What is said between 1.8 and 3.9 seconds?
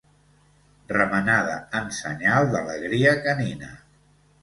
en senyal d'alegria canina.